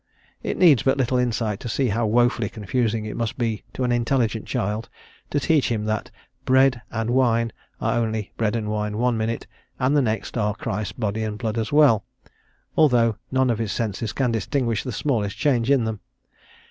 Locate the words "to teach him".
5.29-5.85